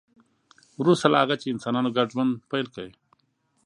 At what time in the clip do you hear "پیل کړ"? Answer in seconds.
2.51-2.87